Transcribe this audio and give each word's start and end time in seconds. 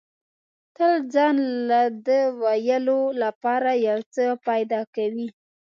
تل 0.75 0.93
ځان 1.13 1.35
له 1.69 1.81
د 2.07 2.09
ویلو 2.41 3.01
لپاره 3.23 3.69
یو 3.87 3.99
څه 4.13 4.25
پیدا 4.47 4.81
کوي. 4.95 5.27